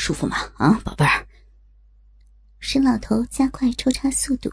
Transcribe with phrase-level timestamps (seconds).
[0.00, 0.38] 舒服吗？
[0.56, 1.26] 啊，宝贝儿。
[2.58, 4.50] 沈老头加快抽插速度，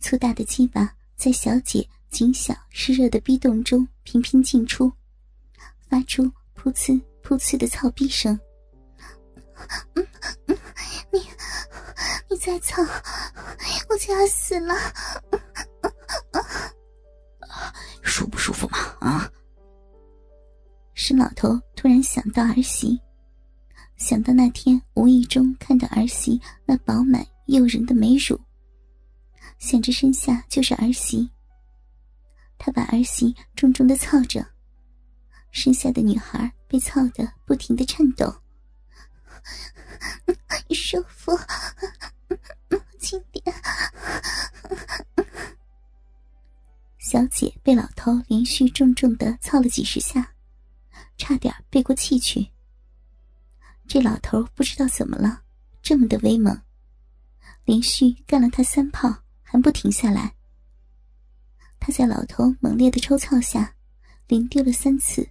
[0.00, 4.92] 粗大的鸡巴在小姐紧小湿热的逼洞中频频进出，
[5.88, 6.24] 发出
[6.56, 8.36] 噗呲噗呲的操逼声。
[9.94, 10.04] 嗯
[10.48, 10.58] 嗯，
[11.12, 11.20] 你
[12.28, 12.82] 你再操，
[13.88, 14.74] 我就要死了。
[18.02, 18.78] 舒不舒服嘛？
[18.98, 19.30] 啊！
[20.94, 23.00] 沈老头突然想到儿媳，
[24.04, 28.38] 想到那天无意中看到儿媳那饱满诱人的美乳，
[29.58, 31.30] 想着身下就是儿媳，
[32.58, 34.46] 他把儿媳重重的操着，
[35.52, 38.30] 身下的女孩被操得不停的颤抖，
[40.68, 41.32] 舒服，
[43.00, 43.42] 轻点。
[46.98, 50.34] 小姐被老头连续重重的操了几十下，
[51.16, 52.53] 差点背过气去。
[53.86, 55.42] 这老头不知道怎么了，
[55.82, 56.60] 这么的威猛，
[57.64, 60.34] 连续干了他三炮还不停下来。
[61.78, 63.76] 他在老头猛烈的抽操下，
[64.26, 65.28] 连丢了三次，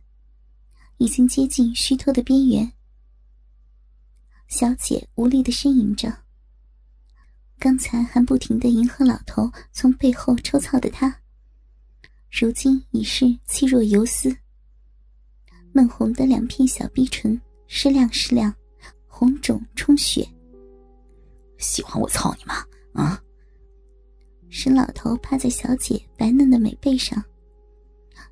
[0.98, 2.72] 已经接近虚脱的边缘。
[4.48, 6.16] 小姐无力的呻吟着，
[7.58, 11.22] 刚才还不停的迎合老头从背后抽操的他。
[12.30, 14.38] 如今已是气若游丝，
[15.72, 17.42] 嫩红的两片小逼唇
[17.76, 18.54] 湿亮湿亮，
[19.08, 20.24] 红肿充血。
[21.58, 22.64] 喜欢我操你妈？
[22.94, 23.20] 啊！
[24.48, 27.22] 沈老头趴在小姐白嫩的美背上，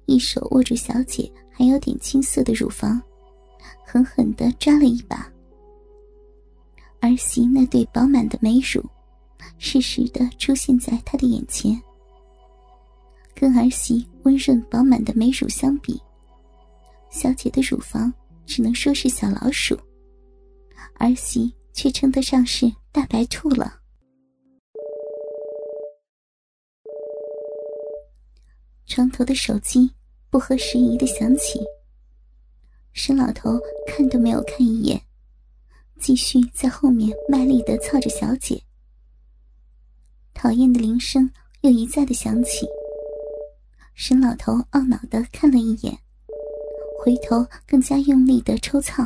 [0.05, 3.01] 一手握住小姐还有点青涩的乳房，
[3.83, 5.27] 狠狠的抓了一把。
[6.99, 8.85] 儿媳那对饱满的美乳，
[9.57, 11.81] 适时的出现在他的眼前。
[13.33, 15.99] 跟儿媳温润饱满的美乳相比，
[17.09, 18.13] 小姐的乳房
[18.51, 19.79] 只能说是小老鼠，
[20.95, 23.79] 儿媳却称得上是大白兔了。
[28.85, 29.89] 床头的手机
[30.29, 31.61] 不合时宜的响起，
[32.91, 35.01] 沈老头看都没有看一眼，
[35.97, 38.61] 继续在后面卖力的操着小姐。
[40.33, 41.31] 讨厌的铃声
[41.61, 42.67] 又一再的响起。
[43.93, 45.97] 沈老头懊恼的看了一眼，
[47.03, 49.03] 回头更加用力的抽操。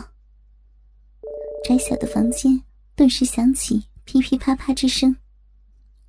[1.63, 2.61] 窄小的房间
[2.94, 5.16] 顿时响起噼噼啪啪之声。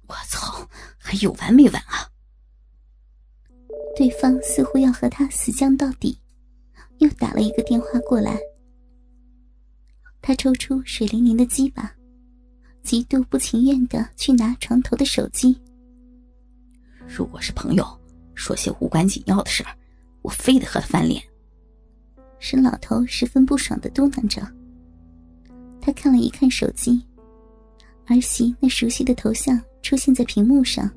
[0.08, 2.10] 我操，还有完没完啊？
[3.94, 6.19] 对方似乎要和他死犟到底，
[6.98, 8.36] 又打了一个电话过来。
[10.20, 11.94] 他抽出水灵灵的鸡巴，
[12.82, 15.56] 极度不情愿的去拿床头的手机。
[17.06, 17.86] 如果是朋友。
[18.38, 19.74] 说些无关紧要的事儿，
[20.20, 21.24] 我非得和他翻脸。
[22.38, 24.41] 沈老头十分不爽的嘟囔着。
[25.80, 27.04] 他看了一看手机，
[28.06, 30.91] 儿媳那熟悉的头像出现在屏幕上。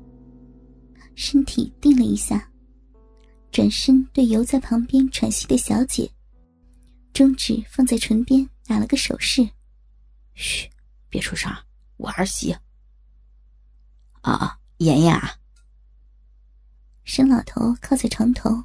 [1.16, 2.50] 身体定了一下，
[3.52, 6.10] 转身对游在旁边喘息的小姐，
[7.12, 9.46] 中指放在唇边打了个手势
[10.34, 10.70] ：“嘘，
[11.08, 11.52] 别出声，
[11.96, 12.56] 我儿媳。”
[14.22, 15.34] 啊，妍妍啊。
[17.04, 18.64] 沈老头靠在床头，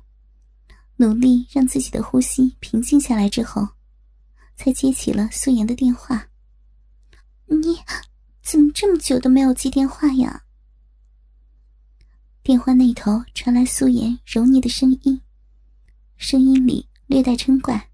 [0.97, 3.69] 努力让自己的呼吸平静下来之后，
[4.55, 6.29] 才接起了素颜的电话。
[7.45, 7.57] 你
[8.41, 10.43] 怎么这么久都没有接电话呀？
[12.41, 15.21] 电话那头传来素颜柔腻的声音，
[16.15, 17.89] 声音里略带嗔怪：“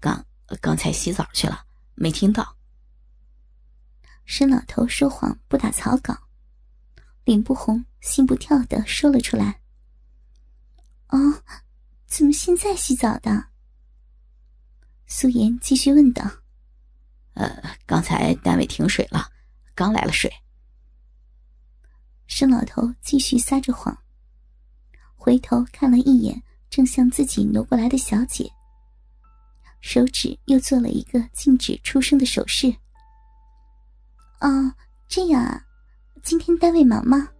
[0.00, 0.24] 刚
[0.60, 2.56] 刚才洗澡去了，没听到。”
[4.24, 6.16] 沈老头说谎不打草稿。
[7.24, 9.60] 脸不红心不跳的说了出来。
[11.08, 11.42] 哦，
[12.12, 13.46] 怎么现在洗澡的？
[15.06, 16.22] 素颜继续问道。
[17.32, 17.50] 呃，
[17.86, 19.30] 刚才单位停水了，
[19.74, 20.30] 刚来了水。
[22.26, 23.96] 盛老头继续撒着谎，
[25.16, 28.52] 回头看了一眼正向自己挪过来的小姐，
[29.80, 32.68] 手指又做了一个禁止出声的手势。
[34.40, 34.74] 哦，
[35.08, 35.64] 这样啊。
[36.22, 37.30] 今天单位忙吗？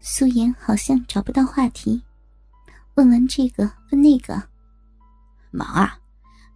[0.00, 2.02] 素颜好像找不到话题，
[2.94, 4.42] 问完这个问那个。
[5.50, 5.98] 忙啊，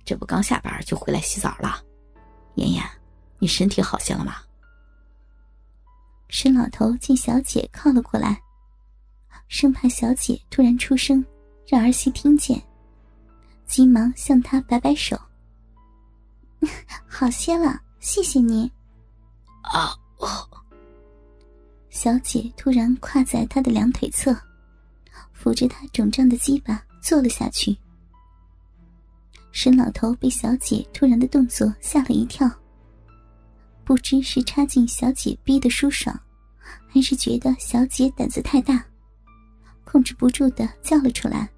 [0.05, 1.82] 这不刚下班就回来洗澡了。
[2.55, 2.85] 妍妍，
[3.38, 4.37] 你身体好些了吗？
[6.29, 8.43] 沈老头见小姐靠了过来，
[9.49, 11.25] 生怕小姐突然出声
[11.67, 12.62] 让儿媳听见，
[13.67, 15.19] 急忙向她摆摆手。
[17.08, 18.70] 好些了，谢谢您。
[19.62, 19.94] 啊。
[21.91, 24.37] 小姐突然跨在他的两腿侧，
[25.49, 27.75] 扶着他肿胀的鸡巴坐了下去。
[29.50, 32.47] 沈老头被小姐突然的动作吓了一跳，
[33.83, 36.15] 不知是插进小姐逼的舒爽，
[36.87, 38.85] 还是觉得小姐胆子太大，
[39.85, 41.49] 控制不住的叫了出来：“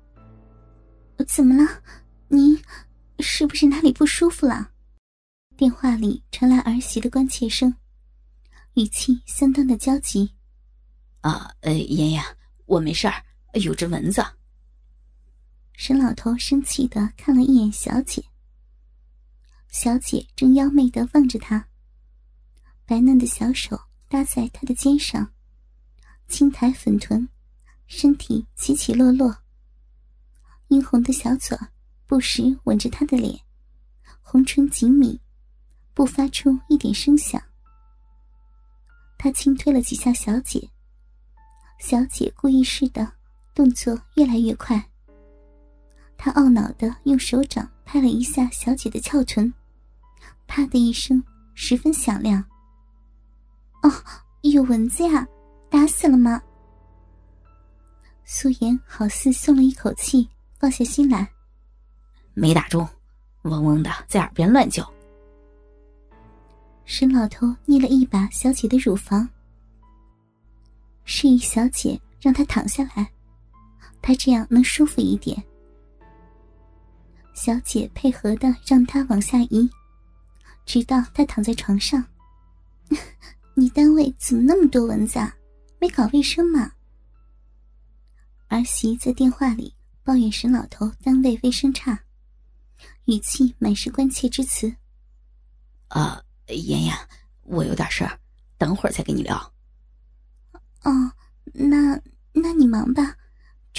[1.26, 1.68] 怎么了？
[2.28, 2.56] 您
[3.18, 4.70] 是不是哪里不舒服了？”
[5.58, 7.74] 电话里传来儿媳的关切声，
[8.74, 10.30] 语气相当的焦急。
[11.22, 12.24] “啊，呃，妍妍，
[12.66, 14.24] 我没事儿，有只蚊子。”
[15.74, 18.22] 沈老头生气的看了一眼小姐，
[19.68, 21.68] 小姐正妖媚的望着他，
[22.84, 25.32] 白嫩的小手搭在他的肩上，
[26.28, 27.26] 轻抬粉臀，
[27.86, 29.34] 身体起起落落，
[30.68, 31.56] 殷红的小嘴
[32.06, 33.40] 不时吻着他的脸，
[34.20, 35.18] 红唇紧抿，
[35.94, 37.42] 不发出一点声响。
[39.16, 40.70] 他轻推了几下小姐，
[41.78, 43.14] 小姐故意似的，
[43.54, 44.82] 动作越来越快。
[46.16, 49.52] 他懊恼的用手掌拍了一下小姐的翘臀，
[50.46, 51.22] 啪的一声，
[51.54, 52.44] 十分响亮。
[53.82, 53.90] 哦，
[54.42, 55.26] 有蚊子呀，
[55.70, 56.42] 打死了吗？
[58.24, 61.28] 素颜好似松了一口气，放下心来。
[62.34, 62.86] 没打中，
[63.42, 64.88] 嗡嗡的在耳边乱叫。
[66.84, 69.28] 沈老头捏了一把小姐的乳房，
[71.04, 73.10] 示意小姐让她躺下来，
[74.02, 75.42] 他这样能舒服一点。
[77.34, 79.70] 小姐配合的让他往下移，
[80.66, 82.04] 直到他躺在床上。
[83.54, 85.34] 你单位怎么那么多蚊子啊？
[85.80, 86.72] 没搞卫生吗？
[88.48, 91.98] 儿媳在电话里抱怨沈老头单位卫生差，
[93.06, 94.74] 语气满是关切之词。
[95.88, 96.94] 啊，妍妍，
[97.42, 98.18] 我有点事儿，
[98.58, 99.36] 等会儿再跟你聊。
[100.82, 101.12] 哦，
[101.52, 102.00] 那
[102.32, 103.16] 那你忙吧，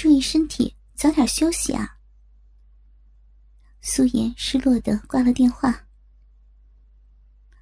[0.02, 1.96] 注意身体，早点休息啊。
[3.80, 5.86] 苏颜失落的挂了电话。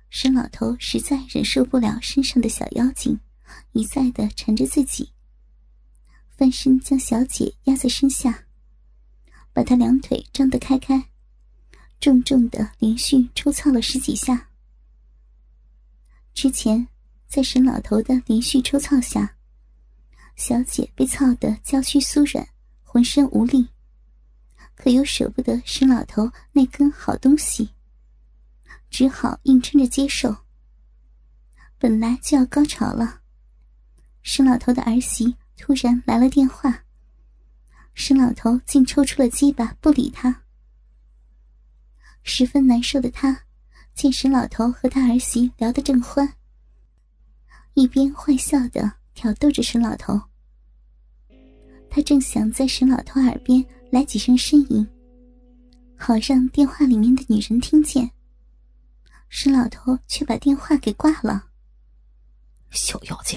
[0.09, 3.21] 沈老头实在忍受不了身上的小妖精
[3.73, 5.13] 一再的缠着自己，
[6.31, 8.47] 翻身将小姐压在身下，
[9.53, 11.11] 把她两腿张得开开，
[12.01, 14.49] 重重的连续抽操了十几下。
[16.33, 16.89] 之前
[17.29, 19.37] 在沈老头的连续抽操下，
[20.41, 22.49] 小姐被操得娇躯酥软，
[22.83, 23.69] 浑身无力。
[24.75, 27.69] 可又舍不得沈老头那根好东西，
[28.89, 30.35] 只好硬撑着接受。
[31.77, 33.21] 本来就要高潮了，
[34.23, 36.85] 沈老头的儿媳突然来了电话，
[37.93, 40.45] 沈老头竟抽出了鸡巴不理他。
[42.23, 43.43] 十分难受的他，
[43.93, 46.33] 见沈老头和他儿媳聊得正欢，
[47.75, 50.30] 一边坏笑的挑逗着沈老头。
[51.91, 53.63] 他正想在沈老头耳边。
[53.91, 54.87] 来几声呻吟，
[55.97, 58.09] 好让电话里面的女人听见。
[59.29, 61.45] 沈老头却把电话给挂了。
[62.71, 63.37] 小妖精，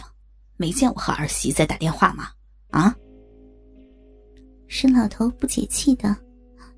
[0.58, 2.30] 没见我和儿媳在打电话吗？
[2.70, 2.96] 啊！
[4.68, 6.16] 沈老头不解气的，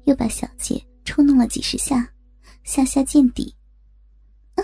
[0.06, 2.10] 又把小姐抽弄了几十下，
[2.64, 3.54] 下下见底。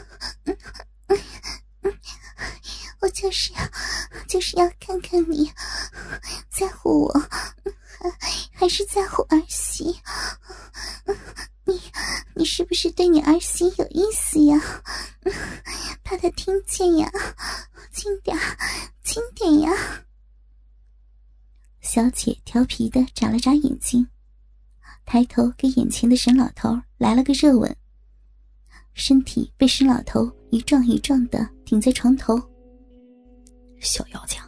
[3.01, 3.59] 我就是要，
[4.25, 5.51] 就是要看看你
[6.49, 7.29] 在乎我。
[8.51, 9.95] 还是在乎儿媳，
[11.65, 11.79] 你
[12.35, 14.59] 你是不是对你儿媳有意思呀？
[16.03, 17.12] 怕他听见呀，
[17.91, 18.36] 轻点，
[19.03, 19.71] 轻点呀！
[21.81, 24.08] 小姐调皮的眨了眨眼睛，
[25.03, 27.75] 抬头给眼前的沈老头来了个热吻，
[28.94, 32.39] 身体被沈老头一撞一撞的顶在床头。
[33.80, 34.39] 小妖精，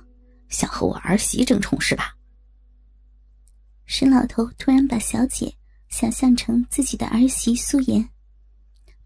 [0.47, 2.15] 想和我儿媳争宠是吧？
[3.85, 5.51] 沈老头突然把小姐
[5.89, 8.07] 想象成自己的儿媳素颜，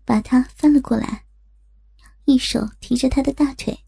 [0.04, 1.24] 把她翻了过来，
[2.26, 3.86] 一手提着她的大腿，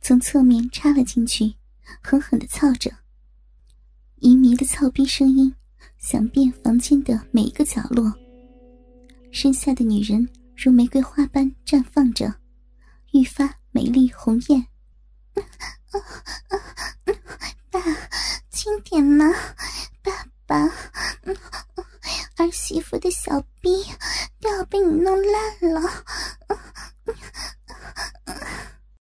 [0.00, 1.56] 从侧面插了进去，
[2.00, 2.90] 狠狠的操着。
[4.20, 5.54] 淫靡的操逼声音
[5.98, 8.12] 响遍房间的每一个角落。
[9.32, 12.34] 身下的女人如玫瑰花般绽放着，
[13.12, 14.66] 愈发美丽红艳。
[17.70, 17.80] 爸，
[18.50, 19.24] 轻点嘛，
[20.02, 20.12] 爸
[20.46, 20.66] 爸，
[22.36, 23.82] 儿媳妇的小逼
[24.38, 25.80] 都要被你弄烂了。